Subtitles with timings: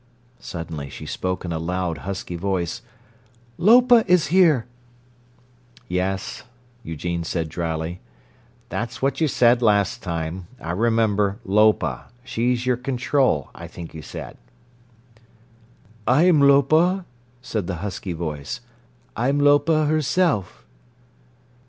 [0.39, 2.81] Suddenly she spoke in a loud, husky voice:
[3.59, 4.65] "Lopa is here!"
[5.87, 6.41] "Yes,"
[6.81, 8.01] Eugene said dryly.
[8.69, 10.47] "That's what you said last time.
[10.59, 14.37] I remember 'Lopa.' She's your 'control' I think you said."
[16.07, 17.05] "I'm Lopa,"
[17.43, 18.61] said the husky voice.
[19.15, 20.65] "I'm Lopa herself."